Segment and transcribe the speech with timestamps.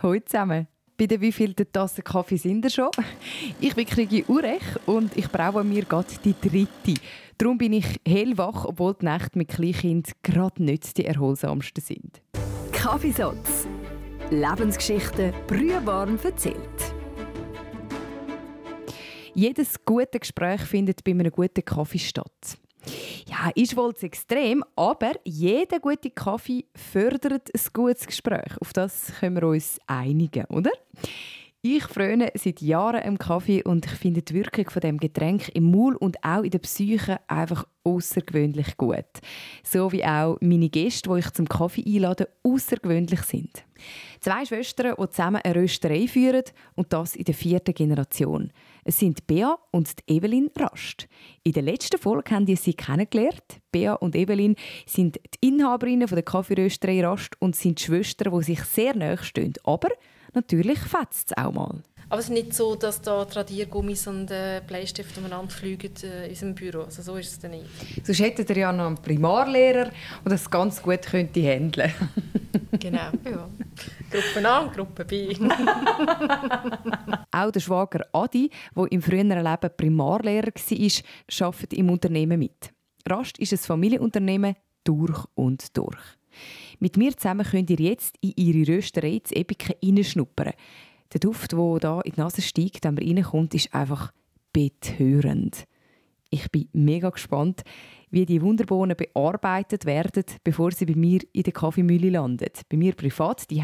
[0.00, 0.68] Hallo zusammen.
[0.96, 2.90] Bei der wievielten Tasse Kaffee sind ihr schon?
[3.60, 7.00] Ich bin Krigi Urech und ich brauche mir gerade die dritte.
[7.36, 12.22] Darum bin ich hellwach, obwohl die Nächte mit Kleinkind gerade nicht die erholsamsten sind.
[12.70, 13.66] Kaffeesatz.
[14.30, 16.94] Lebensgeschichten brühwarm erzählt.
[19.34, 22.58] Jedes gute Gespräch findet bei einem guten Kaffee statt.
[23.26, 28.56] Ja, ist wohl zu extrem, aber jeder gute Kaffee fördert ein gutes Gespräch.
[28.60, 30.70] Auf das können wir uns einigen, oder?
[31.60, 35.72] Ich fröne seit Jahren am Kaffee und ich finde die Wirkung von dem Getränk im
[35.72, 39.04] Maul und auch in der Psyche einfach außergewöhnlich gut.
[39.64, 43.64] So wie auch meine Gäste, die ich zum Kaffee einlade, außergewöhnlich sind.
[44.20, 46.44] Zwei Schwestern, die zusammen eine Rösterei führen
[46.76, 48.52] und das in der vierten Generation.
[48.84, 51.08] Es sind Bea und Evelyn Rast.
[51.42, 53.60] In der letzten Folge haben die sie kennengelernt.
[53.72, 54.56] Bea und Evelyn
[54.86, 59.54] sind die Inhaberinnen der Kaffeerösterei Rast und sind Schwestern, die sich sehr nahe stehen.
[59.64, 59.88] Aber
[60.34, 61.82] Natürlich fetzt es auch mal.
[62.10, 66.30] Aber es ist nicht so, dass da Tradiergummis und äh, Bleistift umeinander fliegen äh, in
[66.30, 66.82] unserem Büro.
[66.82, 67.66] Also so ist es dann nicht.
[68.02, 69.92] Sonst hättet ihr ja noch einen Primarlehrer, der
[70.24, 71.92] das ganz gut könnte handeln
[72.80, 73.48] Genau, ja.
[74.10, 75.28] Gruppe A und Gruppe B.
[77.30, 82.72] auch der Schwager Adi, der im früheren Leben Primarlehrer war, arbeitet im Unternehmen mit.
[83.08, 86.00] Rast ist ein Familienunternehmen durch und durch.
[86.78, 90.52] Mit mir zusammen könnt ihr jetzt in eure Rösterei zu Epiken reinschnuppern.
[91.12, 94.12] Der Duft, der hier in die Nase steigt, wenn man reinkommt, ist einfach
[94.52, 95.64] betörend.
[96.30, 97.62] Ich bin mega gespannt,
[98.10, 102.50] wie die Wunderbohnen bearbeitet werden, bevor sie bei mir in der Kaffeemühle landen.
[102.68, 103.62] Bei mir privat, die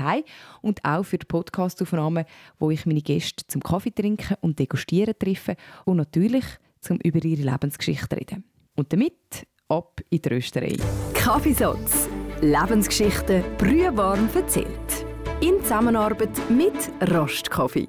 [0.62, 2.25] und auch für die Podcastaufnahmen,
[2.59, 6.45] wo ich meine Gäste zum Kaffee trinken und degustieren treffe und natürlich
[6.81, 8.45] zum über ihre Lebensgeschichte reden.
[8.77, 10.77] Und damit ab in die Rösterei.
[11.15, 12.09] Kaffeesatz
[12.41, 15.06] Lebensgeschichten brühwarm erzählt.
[15.41, 16.75] In Zusammenarbeit mit
[17.11, 17.89] Rostkaffee.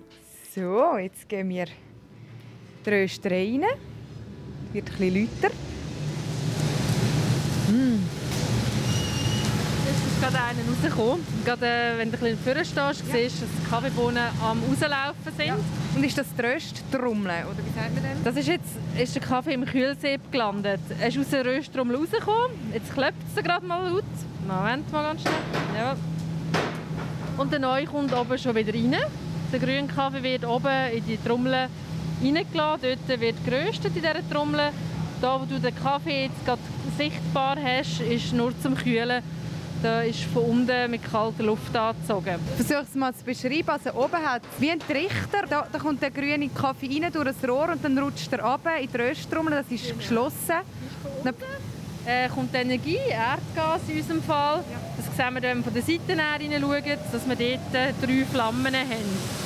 [0.53, 1.65] So, jetzt gehen wir
[2.85, 3.63] die Röster rein.
[4.71, 5.53] Wird ein bisschen lauter.
[7.69, 7.99] Mm.
[9.85, 11.25] Jetzt ist gerade einer rausgekommen.
[11.45, 12.77] Gerade, äh, wenn du ein bisschen vorne stehst,
[13.07, 13.13] ja.
[13.13, 15.47] siehst du, dass die Kaffeebohnen am rauslaufen sind.
[15.47, 15.55] Ja.
[15.95, 18.23] Und ist das die Rösttrommel, oder wie sagt man das?
[18.23, 20.81] Das ist jetzt ist der Kaffee im Kühlsieb gelandet.
[20.99, 22.51] Er ist aus der Rösttrommel rausgekommen.
[22.73, 24.03] Jetzt klopft es gerade mal laut.
[24.47, 25.33] Moment mal ganz schnell.
[25.77, 25.95] Ja.
[27.37, 28.95] Und der neue kommt oben schon wieder rein.
[29.51, 31.67] Der grüne Kaffee wird oben in die Trommel
[32.23, 32.97] reingeladen.
[33.07, 34.71] Dort wird geröstet in dieser Trommel.
[35.21, 36.61] Da, wo du den Kaffee jetzt gerade
[36.97, 39.21] sichtbar hast, ist nur zum Kühlen.
[39.85, 42.39] Da ist von unten mit kalter Luft angezogen.
[42.55, 43.69] Versuche es mal zu beschreiben.
[43.69, 45.45] Also oben hat wie ein Trichter.
[45.47, 48.77] Da, da kommt der grüne Kaffee rein durch das Rohr und dann rutscht er runter
[48.79, 49.53] in die Rösttrommel.
[49.53, 49.97] Das ist genau.
[49.97, 50.55] geschlossen.
[51.23, 54.55] Ist äh, kommt Energie, Erdgas in unserem Fall.
[54.57, 54.79] Ja.
[54.97, 58.25] Das sehen wir, wenn wir von der Seite her hineinschauen, dass wir dort äh, drei
[58.25, 58.89] Flammen haben.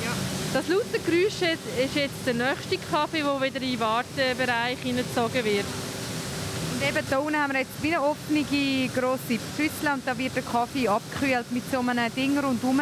[0.02, 0.12] Ja.
[0.54, 5.66] Das laute Geräusch ist jetzt der nächste Kaffee, der wieder in den Wartebereich hineingezogen wird.
[6.80, 8.42] Und eben hier unten haben wir jetzt wie eine offene
[8.88, 12.80] grosse Schüssel und da wird der Kaffee abgekühlt mit so einem Ding rundherum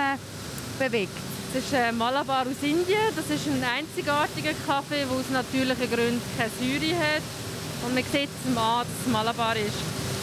[0.78, 1.18] bewegt.
[1.52, 3.10] Das ist ein Malabar aus Indien.
[3.16, 7.22] Das ist ein einzigartiger Kaffee, der aus natürlichen Gründen keine Säure hat
[7.84, 9.74] und man sieht es an, dass es Malabar ist.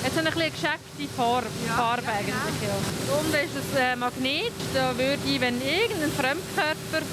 [0.07, 2.37] Es hat eine ein gescheckte Farbe, ja, Farbe ja, genau.
[2.47, 2.69] eigentlich.
[2.69, 3.15] Ja.
[3.19, 4.53] Unten ist es ein Magnet.
[4.73, 7.03] Da würde ich, wenn irgendein Fremdkörper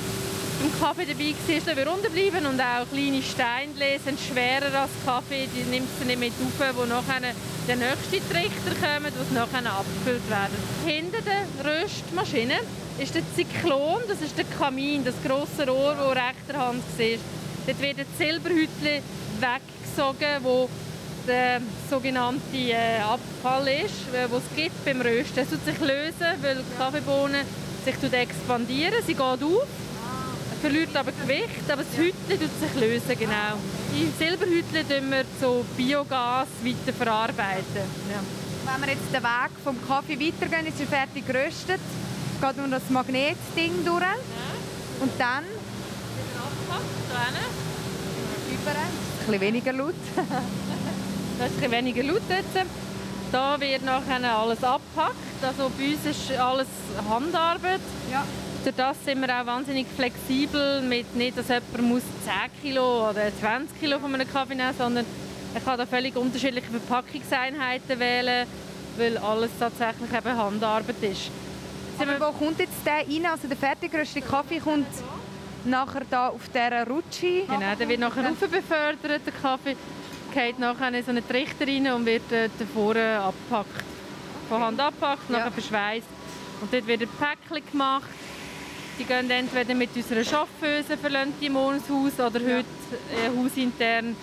[0.63, 5.49] im Kaffee dabei war, dann würde unterbleiben und auch kleine Steine sind schwerer als Kaffee.
[5.55, 7.35] Die nimmt sie nicht mit auf, wo nachher
[7.67, 10.57] der nächste Trichter kommt, wo nachher abgefüllt werden.
[10.87, 12.61] Hinter der Röstmaschine
[12.99, 17.21] ist der Zyklon, das ist der Kamin, das grosse Rohr, das rechter Hand sieht.
[17.67, 19.03] Dort werden die Silberhütchen
[19.41, 20.69] weg gezogen, wo
[21.27, 25.41] der sogenannte äh, Abfall ist, äh, was es gibt beim Rösten.
[25.41, 27.47] Es tut sich lösen, weil die Kaffeebohnen
[27.85, 29.03] sich expandieren.
[29.07, 29.67] Sie geht auf,
[30.63, 33.59] verliert aber Gewicht, aber das Hütchen tut sich lösen, genau.
[33.93, 37.83] Die Silberhütchen tun wir zu Biogas weiter verarbeiten.
[38.09, 38.23] Ja.
[38.65, 41.81] Wenn wir jetzt den Weg vom Kaffee weitergehen, ist er fertig geröstet,
[42.41, 44.17] geht nur das Magnetding durch ja.
[45.01, 47.43] und dann wieder abgepackt,
[48.53, 48.71] über
[49.27, 49.95] bisschen weniger laut.
[51.39, 52.71] das ist ein weniger laut jetzt.
[53.33, 55.43] Da wird nachher alles abgepackt.
[55.43, 56.69] Also bei uns ist alles
[57.11, 57.81] Handarbeit.
[58.13, 58.25] Ja.
[58.65, 63.33] Durch das sind wir auch wahnsinnig flexibel, mit nicht, dass jemand muss 10 Kilo oder
[63.41, 65.05] 20 Kilo von einem Kaffee nehmen sondern
[65.53, 68.47] er kann da völlig unterschiedliche Verpackungseinheiten wählen,
[68.97, 71.31] weil alles tatsächlich eben Handarbeit ist.
[71.99, 73.27] Aber wo kommt jetzt der rein?
[73.27, 73.91] Also der fertig
[74.31, 74.87] Kaffee kommt
[75.65, 77.45] nachher da auf dieser Rutsche.
[77.47, 79.77] Genau, der wird nachher rauf befördert, der Kaffee
[80.33, 83.85] geht nachher in so einen Trichter rein und wird äh, vorne abgepackt.
[84.49, 85.39] Von Hand abgepackt, ja.
[85.39, 86.07] nachher verschweißt.
[86.61, 88.09] Und dort wird ein Päckchen gemacht
[88.99, 92.57] die gehen entweder mit unserer Chauffeuse verlassen die morgen ins Haus oder ja.
[92.59, 92.67] heute
[93.15, 94.17] äh, hausintern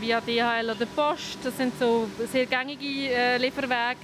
[0.00, 1.38] via DHL oder Post.
[1.42, 3.98] Das sind so sehr gängige äh, Lieferwege.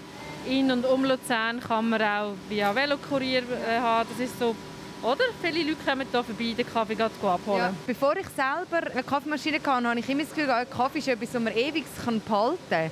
[0.47, 4.09] In und um Luzern kann man auch via Velokurier äh, haben.
[4.11, 4.55] Das ist so
[5.03, 5.25] oder?
[5.43, 7.61] Viele Leute kommen hier vorbei, den Kaffee abholen.
[7.61, 7.75] Ja.
[7.87, 11.43] Bevor ich selber eine Kaffeemaschine hatte, habe ich immer das Gefühl, Kaffee ist etwas, das
[11.43, 11.85] man ewig
[12.27, 12.91] behalten kann.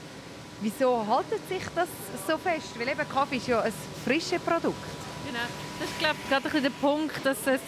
[0.61, 1.89] Wieso haltet sich das
[2.29, 2.79] so fest?
[2.79, 3.73] Weil eben Kaffee ist ja ein
[4.05, 5.04] frisches Produkt.
[5.27, 5.39] Genau.
[5.81, 7.61] Das ist glaube ich, gerade der Punkt, dass es ein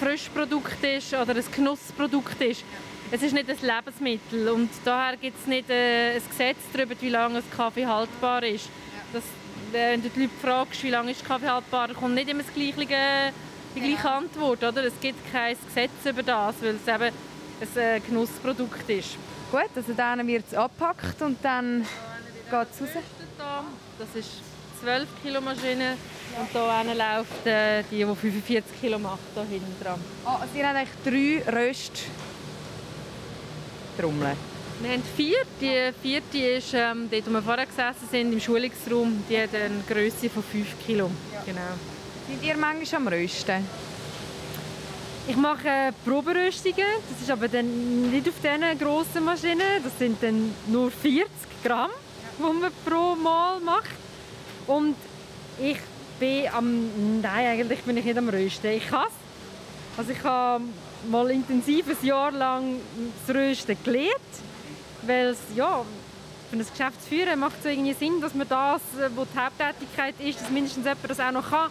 [0.00, 2.64] frisches Produkt ist oder ein Genussprodukt ist.
[3.10, 7.08] Es ist nicht ein Lebensmittel und daher gibt es nicht äh, ein Gesetz darüber, wie
[7.08, 8.68] lange ein Kaffee haltbar ist.
[9.12, 9.22] Das,
[9.70, 13.32] wenn du die Leute fragst, wie lange ist Kaffee haltbar, kommt nicht immer das gleiche
[13.76, 14.64] die gleiche Antwort.
[14.64, 14.84] Oder?
[14.84, 17.14] Es gibt kein Gesetz über das, weil es eben
[17.60, 19.16] ein äh, Genussprodukt ist.
[19.50, 21.86] Gut, also dann wird es abgepackt und dann
[22.50, 23.04] geht es raus?
[23.98, 24.40] Das ist
[24.80, 25.96] 12 Kilo Maschine
[26.38, 30.00] und hier läuft äh, die, die 45 Kilo macht, hier hinten dran.
[30.24, 31.42] Oh, Sie haben eigentlich drei
[33.96, 34.36] Rösttrommeln?
[34.80, 35.38] Wir haben vier.
[35.60, 39.24] Die vierte ist ähm, dort, wo wir vorher gesessen sind, im Schulungsraum.
[39.28, 41.10] Die hat eine Größe von 5 Kilo.
[41.32, 41.42] Ja.
[41.46, 41.60] Genau.
[42.28, 43.64] Sind ihr manchmal am Rösten?
[45.28, 46.76] Ich mache Proberöstungen.
[47.10, 49.82] Das ist aber dann nicht auf diesen grossen Maschinen.
[49.82, 51.26] Das sind dann nur 40
[51.64, 51.90] Gramm,
[52.38, 54.05] die man pro Mal macht.
[54.66, 54.96] Und
[55.60, 55.78] ich
[56.18, 57.20] bin am...
[57.20, 58.70] Nein, eigentlich bin ich nicht am Rösten.
[58.72, 59.06] Ich kann
[59.96, 60.64] Also ich habe
[61.10, 62.80] mal intensiv ein Jahr lang
[63.26, 64.14] das Rösten gelernt.
[65.02, 65.84] Weil es, ja,
[66.50, 68.80] für ein Geschäft zu führen macht es irgendwie Sinn, dass man das,
[69.14, 71.70] wo die Haupttätigkeit ist, dass mindestens jemand das auch noch kann.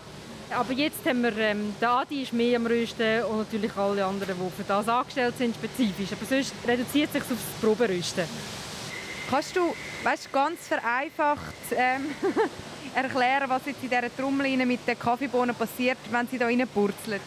[0.52, 4.36] Aber jetzt haben wir, ähm, der Adi ist mehr am Rösten und natürlich alle anderen,
[4.38, 6.12] die für das angestellt sind, spezifisch.
[6.12, 8.26] Aber sonst reduziert sich aufs Proberösten.
[9.30, 12.06] Kannst du weißt, ganz vereinfacht ähm,
[12.96, 17.20] erklären, was jetzt in dieser Trommel mit den Kaffeebohnen passiert, wenn sie da reinpurzeln?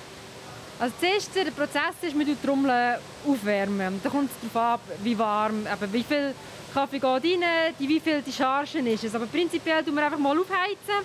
[0.81, 4.00] Also zuerst, der Prozess ist, man die Trommel aufwärmen.
[4.03, 6.35] Dann kommt es darauf ab, wie warm, eben wie viel
[6.73, 9.15] Kaffee geht rein, wie viel die Charge ist.
[9.15, 11.05] Aber prinzipiell tun wir einfach mal aufheizen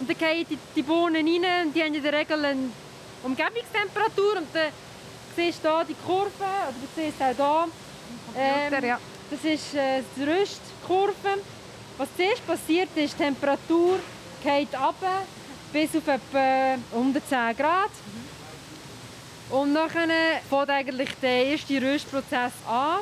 [0.00, 2.70] und dann fallen die, die Bohnen rein und die haben in der Regel eine
[3.22, 4.38] Umgebungstemperatur.
[4.38, 4.72] Und dann
[5.36, 7.68] siehst du hier die Kurve, oder du siehst auch
[8.34, 8.78] hier.
[8.82, 8.96] Ähm.
[9.30, 11.40] Das ist äh, die Röstkurve.
[11.96, 14.00] Was zuerst passiert ist, die Temperatur
[14.42, 14.96] geht ab
[15.72, 17.90] bis auf etwa 110 Grad.
[19.50, 23.00] Und dann fängt eigentlich der erste Röstprozess an.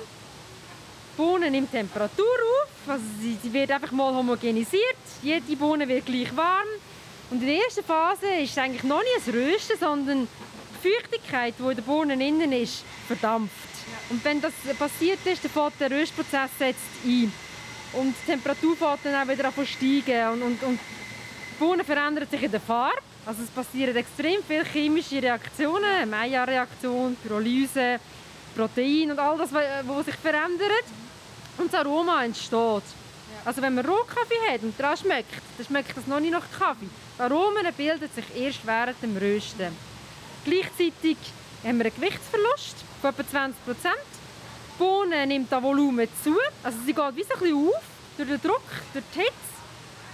[1.13, 4.97] Die Bohne nimmt Temperatur auf, also sie, sie wird einfach mal homogenisiert.
[5.23, 6.67] Jede Bohne wird gleich warm.
[7.31, 10.29] Und in der ersten Phase ist es eigentlich noch nicht ein Rösten, sondern
[10.83, 13.53] die Feuchtigkeit, die in den Bohnen innen ist, verdampft.
[14.11, 17.33] Und wenn das passiert ist, dann fängt der Röstprozess setzt ein.
[17.93, 20.29] Und die Temperatur fängt dann auch wieder an zu steigen.
[20.33, 23.01] Und, und, und die Bohnen verändern sich in der Farbe.
[23.25, 28.01] Also es passieren extrem viele chemische Reaktionen, Maillard-Reaktion, Pyrolyse,
[28.57, 30.85] Protein und all das, was sich verändert.
[31.59, 32.83] Und das Aroma entsteht.
[33.45, 36.89] Also wenn man Rohkaffee hat und daran schmeckt, dann schmeckt das noch nicht nach Kaffee.
[37.19, 39.77] Die Aromen bilden sich erst während dem Rösten.
[40.45, 41.17] Gleichzeitig
[41.65, 44.22] haben wir einen Gewichtsverlust von etwa 20 Prozent.
[44.75, 47.83] Die Bohne nimmt das Volumen zu, also sie geht wie so ein bisschen auf
[48.17, 49.53] durch den Druck, durch die Hitze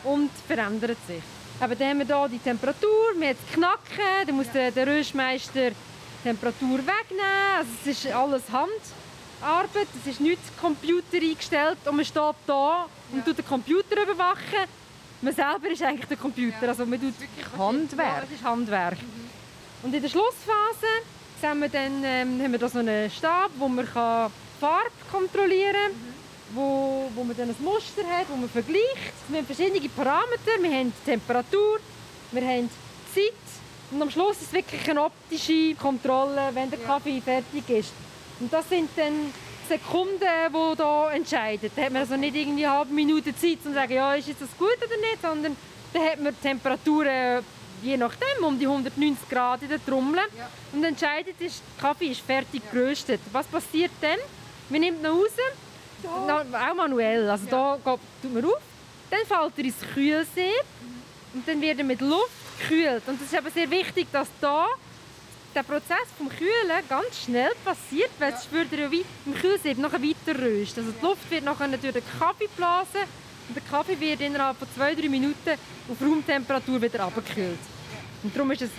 [0.04, 1.22] und verändert sich.
[1.60, 4.86] Aber dann haben wir hier die Temperatur, wir haben das Knacken, dann muss der, der
[4.86, 7.56] Röstmeister die Temperatur wegnehmen.
[7.56, 13.26] Also es ist alles Handarbeit, es ist nicht Computer eingestellt und man steht da und
[13.26, 13.32] ja.
[13.32, 14.68] den Computer überwachen.
[15.20, 16.68] Man selber ist eigentlich der Computer.
[16.68, 17.14] Also man tut
[17.58, 18.28] Handwerk.
[18.30, 19.02] Ja, ist Handwerk.
[19.02, 19.30] Mhm.
[19.82, 20.86] Und in der Schlussphase
[21.42, 25.92] haben wir dann ähm, haben wir da so einen Stab, wo man kann Farbe kontrollieren.
[25.92, 26.18] Mhm.
[26.54, 29.12] Wo, wo man dann ein Muster hat, wo man vergleicht.
[29.28, 30.52] Wir haben verschiedene Parameter.
[30.62, 31.78] Wir haben Temperatur,
[32.32, 32.70] wir haben
[33.14, 33.34] Zeit
[33.90, 37.92] und am Schluss ist es wirklich eine optische Kontrolle, wenn der Kaffee fertig ist.
[38.38, 39.32] Und das sind dann
[39.68, 41.70] Sekunden, die hier entscheiden.
[41.74, 44.28] Da hat man also nicht irgendwie eine halbe Minute Zeit, um zu sagen, ja, ist
[44.28, 45.56] das gut oder nicht, sondern
[45.92, 47.44] da hat man Temperaturen
[47.82, 50.20] je nachdem um die 190 Grad in der Trommel.
[50.36, 50.50] Ja.
[50.72, 52.70] Und entscheidet ist, der Kaffee ist fertig ja.
[52.72, 53.20] geröstet.
[53.32, 54.18] Was passiert dann?
[54.70, 55.30] Man nimmt ihn raus,
[56.02, 56.70] da.
[56.70, 57.78] auch manuell, also ja.
[57.84, 58.60] da tut man auf,
[59.10, 61.02] dann fällt er ins Kühlsee mhm.
[61.34, 63.02] und dann wird er mit Luft gekühlt.
[63.06, 64.66] Und es ist aber sehr wichtig, dass da
[65.54, 68.88] der Prozess vom Kühlen ganz schnell passiert, weil es würde ja
[69.26, 70.80] im Kühlsieb noch weiter rösten.
[70.80, 73.08] Also die Luft wird nachher durch den Kaffee blasen
[73.48, 75.52] und der Kaffee wird innerhalb von zwei, drei Minuten
[75.90, 77.58] auf Raumtemperatur wieder abgekühlt.
[78.22, 78.70] Und darum ist es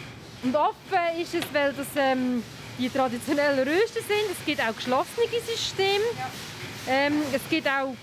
[0.41, 2.41] und offen ist es, weil das ähm,
[2.79, 4.31] die traditionellen Rösten sind.
[4.31, 6.03] Es gibt auch geschlossene Systeme.
[6.88, 7.93] Ähm, es gibt auch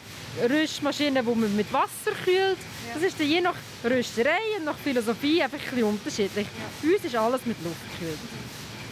[0.48, 2.58] Röstmaschinen, die man mit Wasser kühlt.
[2.92, 6.46] Das ist dann je nach Rösterei und nach Philosophie einfach ein bisschen unterschiedlich.
[6.82, 8.18] Bei uns ist alles mit Luft gekühlt.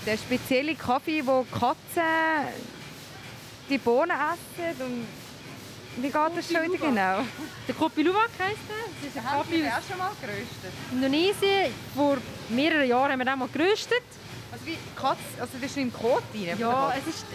[0.06, 2.02] Der spezielle Kaffee, wo Katzen
[3.68, 5.06] die Bohnen essen und
[5.96, 7.20] wie geht das schon wieder genau?
[7.68, 8.76] Der Kopi Luwak heisst der.
[9.00, 10.72] Das ist ein Kaffee aus schon mal geröstet.
[10.92, 11.72] Indonesien.
[11.94, 14.02] Vor mehreren Jahren haben wir den mal geröstet.
[14.54, 16.56] Also wie Katz, also das ist im Kot rein?
[16.60, 17.26] Ja, es ist...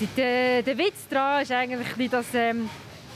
[0.00, 2.70] Die, der, der Witz daran ist eigentlich, dass ähm,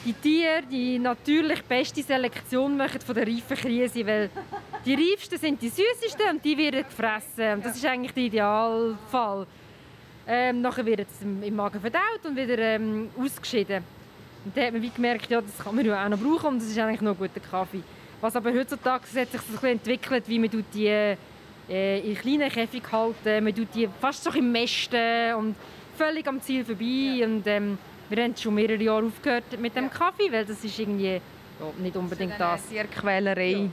[0.05, 4.29] die Tiere die natürlich beste Selektion machen von der reifen Krise, weil
[4.85, 7.55] die reifsten sind die süßesten und die werden gefressen.
[7.55, 9.47] Und das ist eigentlich der Idealfall.
[10.27, 13.83] Ähm, nachher wird es im Magen verdaut und wieder ähm, ausgeschieden.
[14.45, 16.59] Und dann hat man wie gemerkt, ja, das kann man ja auch noch brauchen und
[16.59, 17.83] das ist eigentlich noch ein guter Kaffee.
[18.21, 21.17] Was aber heutzutage hat sich das ein bisschen entwickelt, wie man die
[21.69, 25.55] äh, in kleinen Käfig halten, man tut die fast so im Mästen und
[25.97, 27.25] völlig am Ziel vorbei.
[27.25, 31.15] Und, ähm, wir haben schon mehrere Jahre aufgehört mit dem Kaffee, weil das ist irgendwie
[31.15, 31.21] ja,
[31.79, 32.69] nicht unbedingt das.
[32.69, 33.69] Tierquälerei.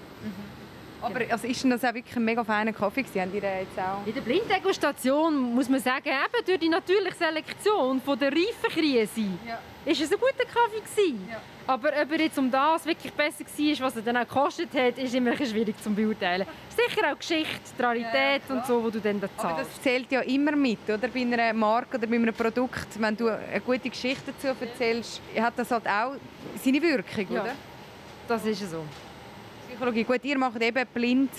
[1.06, 3.04] Aber also ist denn das auch wirklich ein mega feiner Kaffee?
[3.04, 4.06] Habt ihr den jetzt auch?
[4.06, 9.60] In der Blinddegustation muss man sagen, eben durch die natürliche Selektion von der Reifenkrise Ja.
[9.86, 11.28] ist es ein guter Kaffee gewesen.
[11.30, 11.38] Ja.
[11.68, 14.98] Aber ob er jetzt um das wirklich besser war, was er dann auch gekostet hat,
[15.00, 16.46] ist immer ein schwierig zu beurteilen.
[16.70, 19.72] Sicher auch Geschichte, die Rarität Ja, und so, wo du dann da Aber zahlst.
[19.72, 21.08] das zählt ja immer mit, oder?
[21.08, 22.88] Bei einer Marke oder bei einem Produkt.
[23.00, 26.14] Wenn du eine gute Geschichte dazu erzählst, hat das halt auch
[26.64, 27.42] seine Wirkung, Ja.
[27.44, 27.52] oder?
[28.28, 28.84] Das ist so.
[29.76, 30.06] Psychologie.
[30.06, 31.30] Gut, ihr macht eben blind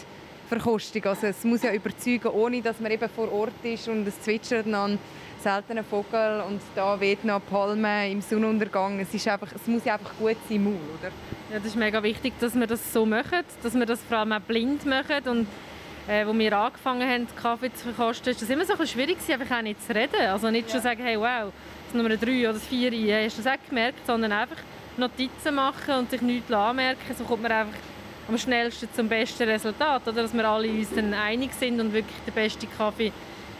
[0.46, 1.02] Verkostung.
[1.06, 4.66] Also es muss ja überzeugen, ohne dass man eben vor Ort ist und es zwitschert
[4.66, 4.98] noch ein
[5.42, 9.00] seltener Vogel und da weht noch eine Palme im Sonnenuntergang.
[9.00, 11.10] Es, ist einfach, es muss ja einfach gut sein Maul, oder?
[11.50, 14.32] Ja, das ist mega wichtig, dass wir das so machen, dass wir das vor allem
[14.32, 15.26] auch blind machen.
[15.26, 15.46] Und
[16.06, 19.16] äh, wo wir angefangen haben, Kaffee zu verkosten, ist das immer so ein bisschen schwierig,
[19.30, 20.26] einfach auch nicht zu reden.
[20.30, 21.50] Also nicht schon sagen, hey, wow,
[21.86, 24.58] das Nummer 3 oder das 4, hey, hast du das auch gemerkt, sondern einfach
[24.98, 27.14] Notizen machen und sich nichts anmerken.
[27.16, 27.78] So kommt man einfach
[28.28, 30.22] am schnellsten zum besten Resultat, oder?
[30.22, 33.12] dass wir alle uns dann einig sind und wirklich den besten Kaffee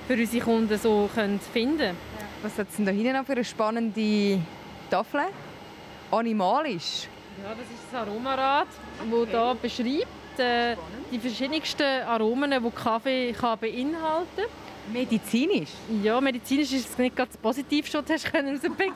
[0.07, 1.97] für unsere Kunden so können finden
[2.43, 4.41] Was hat es denn da hinten noch für eine spannende
[4.91, 5.23] Tafel?
[6.11, 7.09] Animalisch.
[7.43, 8.69] Ja, das ist das Aromarad,
[8.99, 10.77] das hier beschreibt äh,
[11.11, 14.66] die verschiedensten Aromen, die Kaffee kann beinhalten kann.
[14.93, 15.71] Medizinisch.
[16.03, 18.95] Ja, medizinisch ist es nicht ganz positiv, schon hast können rauspicken.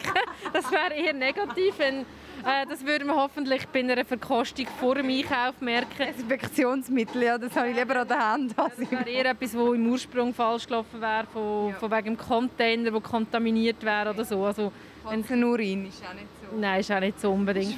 [0.52, 1.74] Das wäre eher negativ.
[1.78, 5.90] Wenn, äh, das würden wir hoffentlich bei einer Verkostung vor dem Einkauf merken.
[5.98, 8.58] Desinfektionsmittel, ja, das habe ich lieber an der Hand.
[8.58, 12.18] als Das wäre eher etwas, das im Ursprung falsch gelaufen wäre, von, von wegen dem
[12.18, 14.44] Container, der kontaminiert wäre oder so.
[14.44, 14.72] Also,
[15.08, 16.56] wenn, Urin ist auch nicht so.
[16.58, 17.74] nein, ist auch nicht so unbedingt.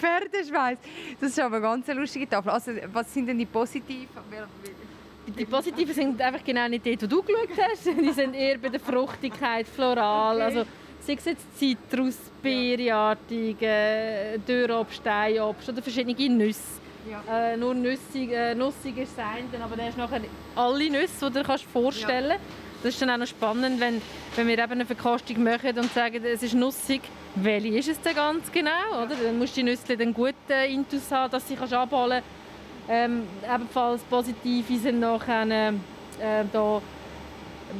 [0.00, 0.78] Pferdeschweiß.
[1.20, 2.50] Das ist aber eine ganz lustige Tafel.
[2.50, 4.08] Also, was sind denn die positiven?
[5.36, 7.86] Die Positiven sind einfach genau nicht dort, wo du geschaut hast.
[8.00, 10.40] Die sind eher bei der Fruchtigkeit, floral.
[10.40, 10.64] Also,
[11.00, 16.60] sei es jetzt Zitrus, Beereartig, äh, Dürrobst, Steinobst oder verschiedene Nüsse.
[17.30, 20.20] Äh, nur nussig, äh, nussig ist das eine, aber dann hast du nachher
[20.54, 22.82] alle Nüsse, die du dir kannst vorstellen kannst.
[22.82, 24.00] Das ist dann auch noch spannend, wenn,
[24.36, 27.00] wenn wir eben eine Verkostung machen und sagen, es ist nussig.
[27.34, 29.02] Welche ist es denn ganz genau?
[29.02, 29.14] Oder?
[29.22, 32.22] Dann musst du die Nüsse dann gut äh, intus haben, dass sie kannst abholen
[32.88, 36.80] ähm, Ebenfalls positive sind nachher äh, da,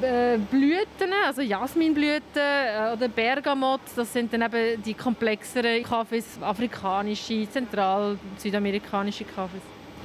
[0.02, 3.80] äh, Blüten, also Jasminblüten äh, oder Bergamot.
[3.96, 9.62] Das sind dann eben die komplexeren Kaffees, afrikanische, zentral- südamerikanische Kaffees.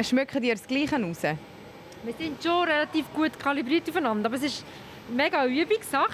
[0.07, 1.22] Schmecken die das Gleiche raus?
[1.22, 4.65] Wir sind schon relativ gut kalibriert aufeinander, aber es ist
[5.07, 6.12] eine mega Übungssache.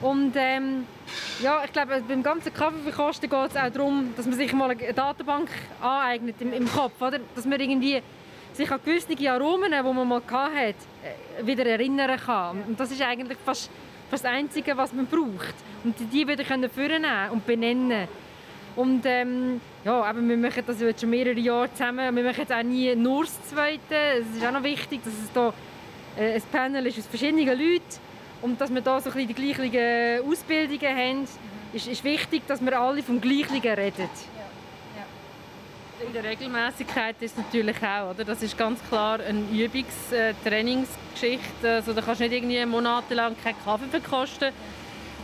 [0.00, 0.84] Und ähm,
[1.42, 4.92] ja, ich glaube, beim ganzen Kaffeeverkosten geht es auch darum, dass man sich mal eine
[4.92, 5.48] Datenbank
[5.80, 7.18] aneignet im, im Kopf, oder?
[7.34, 8.02] Dass man irgendwie
[8.56, 12.62] sich an gewisse Aromen, die man mal hatte, äh, wieder erinnern kann.
[12.66, 13.70] Und das ist eigentlich fast,
[14.10, 15.54] fast das Einzige, was man braucht.
[15.84, 18.08] Und die wieder können vornehmen und benennen.
[18.74, 22.14] Und ähm, ja, eben, wir machen das jetzt schon mehrere Jahre zusammen.
[22.14, 23.94] Wir machen jetzt auch nie nur das Zweite.
[24.20, 25.52] Es ist auch noch wichtig, dass es da
[26.18, 27.82] äh, ein Panel ist aus verschiedenen Leuten
[28.42, 31.28] und dass wir da so ein bisschen die gleichen Ausbildungen haben.
[31.72, 34.08] Ist, ist wichtig, dass wir alle vom Gleichen reden.
[36.06, 38.24] In der Regelmäßigkeit ist natürlich auch, oder?
[38.24, 40.34] Das ist ganz klar eine Übungs-, äh.
[41.62, 44.52] Also da kannst du nicht irgendwie monatelang keinen Kaffee verkosten.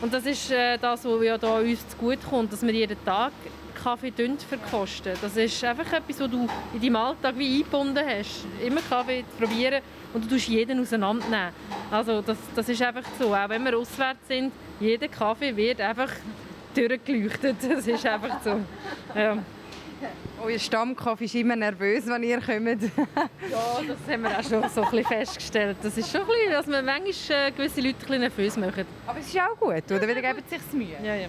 [0.01, 3.33] Und das ist äh, das, was ja da uns zugute kommt, dass wir jeden Tag
[3.81, 5.13] Kaffee verkosten.
[5.21, 8.45] Das ist einfach etwas, was du in deinem Alltag wie eingebunden hast.
[8.65, 11.53] Immer Kaffee probieren und du tust jeden auseinandernehmen.
[11.91, 13.33] Also das, das ist einfach so.
[13.35, 16.11] Auch wenn wir auswärts sind, jeder Kaffee wird einfach
[16.75, 17.57] durchgeleuchtet.
[17.69, 18.61] Das ist einfach so.
[19.15, 19.39] Ja.
[20.43, 22.83] Euer Stammkaffee ist immer nervös, wenn ihr kommt.
[23.51, 25.77] Ja, das haben wir auch schon so ein bisschen festgestellt.
[25.83, 28.87] Das ist schon ein bisschen, dass man manchmal äh, gewisse Leute ein bisschen nervös machen.
[29.07, 30.01] Aber es ist auch gut, oder?
[30.03, 30.97] Weil geben sie sich Mühe.
[31.03, 31.29] Ja, ja.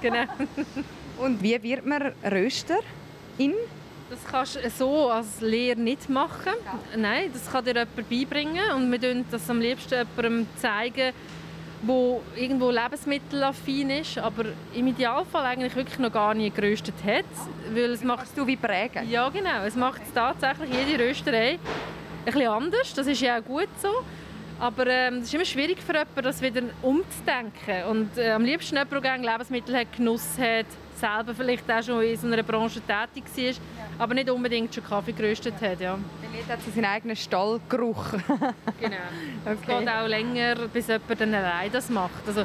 [0.00, 0.24] Genau.
[1.18, 2.80] Und wie wird man Röster
[3.38, 3.54] in?
[4.10, 6.52] Das kannst du so als Lehrer nicht machen.
[6.96, 11.14] Nein, das kann dir jemand beibringen und wir zeigen das am liebsten jemandem zeigen,
[11.82, 17.24] wo irgendwo lebensmittelaffin ist, aber im Idealfall eigentlich wirklich noch gar nie geröstet hat,
[17.72, 19.08] weil es macht du wie prägen.
[19.10, 19.64] Ja, genau.
[19.66, 22.94] Es macht tatsächlich jede Rösterei ein bisschen anders.
[22.94, 23.88] Das ist ja auch gut so.
[24.60, 27.84] Aber ähm, es ist immer schwierig für jemanden, das wieder umzudenken.
[27.90, 30.66] Und äh, am liebsten jemand, der gerne Lebensmittel hat, Genuss hat,
[31.02, 33.54] selber vielleicht auch schon in so einer Branche tätig war, ja.
[33.98, 35.80] aber nicht unbedingt schon Kaffee geröstet hat.
[35.80, 35.98] Ja.
[35.98, 38.12] Dann hat sie seinen eigenen Stallgeruch.
[38.80, 38.96] genau.
[39.44, 39.56] Okay.
[39.60, 42.26] Es geht auch länger, bis jemand dann allein das macht.
[42.26, 42.44] Also,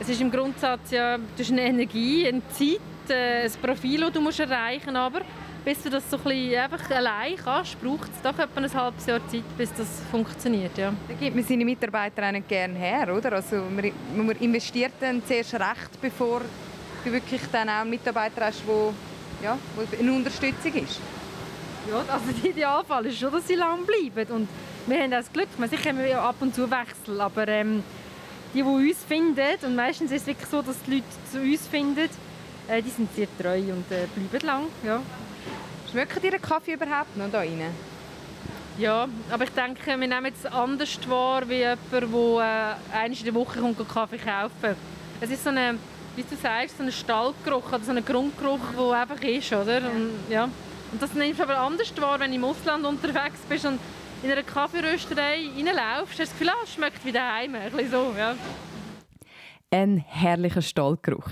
[0.00, 2.80] es ist im Grundsatz ja, du hast eine Energie, eine Zeit,
[3.10, 5.26] äh, ein Profil, das du musst erreichen musst,
[5.62, 9.04] bis du das so ein bisschen einfach allein kannst, braucht es doch etwa ein halbes
[9.04, 10.78] Jahr Zeit, bis das funktioniert.
[10.78, 10.94] Ja.
[11.06, 13.34] Da gibt man seine Mitarbeiter auch nicht gerne her, oder?
[13.34, 16.40] Also man, man investiert dann zuerst recht, bevor
[17.04, 18.92] du wirklich dann auch einen Mitarbeiter hast, wo,
[19.42, 21.00] ja, wo eine Unterstützung ist.
[21.88, 24.32] Ja, also der Idealfall ist schon, dass sie lange bleiben.
[24.32, 24.48] Und
[24.86, 27.82] wir haben das Glück, man sicher haben wir ab und zu Wechsel, aber ähm,
[28.52, 31.66] die, die uns finden, und meistens ist es wirklich so, dass die Leute zu uns
[31.66, 32.08] finden,
[32.68, 34.62] äh, die sind sehr treu und äh, bleiben lang.
[34.84, 35.00] Ja.
[35.90, 37.62] Schmeckt ihr Kaffee überhaupt noch da rein?
[38.78, 43.24] Ja, aber ich denke, wir nehmen es anders wahr wie jemand, der äh, einmal in
[43.24, 44.76] der Woche kommt Kaffee kaufen
[45.20, 45.78] Es ist so eine,
[46.16, 49.78] wie du sagst, so ein Stallgeruch oder so ein Grundgeruch, der einfach ist, oder?
[49.90, 50.44] Und, ja.
[50.44, 53.78] und das nimmst du aber anders wahr, wenn du im Ausland unterwegs bist und
[54.22, 57.90] in einer Kaffeerösterei reinlaufst, hast du das Gefühl, ah, es schmeckt wie daheim, ein bisschen
[57.90, 58.34] so, ja
[59.70, 61.30] ein herrlicher Stallgeruch.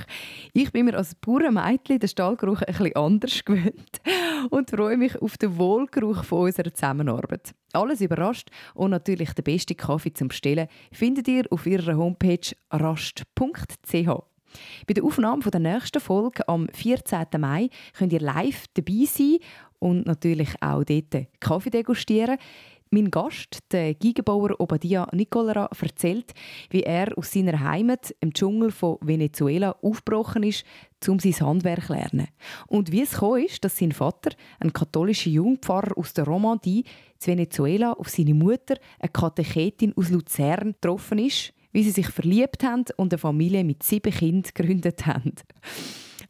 [0.52, 4.00] Ich bin mir als Bauernmädchen den Stallgeruch ein bisschen anders gewöhnt
[4.50, 7.52] und freue mich auf den Wohlgeruch von unserer Zusammenarbeit.
[7.72, 14.37] Alles überrascht und natürlich den besten Kaffee zum Bestellen findet ihr auf ihrer Homepage rast.ch.
[14.86, 17.26] Bei der Aufnahme der nächsten Folge am 14.
[17.38, 19.38] Mai könnt ihr live dabei sein
[19.78, 22.38] und natürlich auch dort Kaffee degustieren.
[22.90, 26.32] Mein Gast, der Gigebauer Obadia Nicolera, erzählt,
[26.70, 30.64] wie er aus seiner Heimat im Dschungel von Venezuela aufgebrochen ist,
[31.06, 32.28] um sein Handwerk zu lernen.
[32.66, 36.84] Und wie es gekommen ist, dass sein Vater, ein katholischer Jungpfarrer aus der Romandie,
[37.18, 42.64] zu Venezuela auf seine Mutter, eine Katechetin aus Luzern, getroffen ist, wie sie sich verliebt
[42.64, 45.34] haben und eine Familie mit sieben Kindern gegründet haben.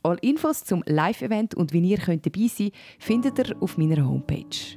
[0.03, 4.77] Alle Infos zum Live-Event und wie ihr könnt dabei sein findet ihr auf meiner Homepage.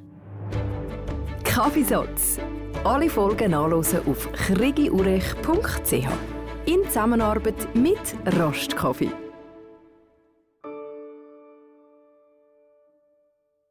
[1.44, 2.40] Kaffeesatz.
[2.86, 6.08] Alle Folgen nachlesen auf krigiurech.ch.
[6.68, 8.00] In Zusammenarbeit mit
[8.40, 9.12] Rostkaffee.